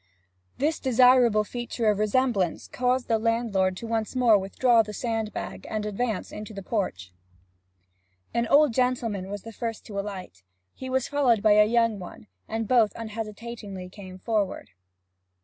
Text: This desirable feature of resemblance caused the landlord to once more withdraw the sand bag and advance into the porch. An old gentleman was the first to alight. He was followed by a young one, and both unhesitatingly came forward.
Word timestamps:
This 0.57 0.79
desirable 0.79 1.43
feature 1.43 1.87
of 1.91 1.99
resemblance 1.99 2.67
caused 2.67 3.07
the 3.07 3.19
landlord 3.19 3.77
to 3.77 3.85
once 3.85 4.15
more 4.15 4.35
withdraw 4.35 4.81
the 4.81 4.93
sand 4.95 5.31
bag 5.31 5.67
and 5.69 5.85
advance 5.85 6.31
into 6.31 6.55
the 6.55 6.63
porch. 6.63 7.11
An 8.33 8.47
old 8.47 8.73
gentleman 8.73 9.29
was 9.29 9.43
the 9.43 9.53
first 9.53 9.85
to 9.85 9.99
alight. 9.99 10.41
He 10.73 10.89
was 10.89 11.07
followed 11.07 11.43
by 11.43 11.51
a 11.53 11.65
young 11.65 11.99
one, 11.99 12.25
and 12.47 12.67
both 12.67 12.93
unhesitatingly 12.95 13.89
came 13.89 14.17
forward. 14.17 14.71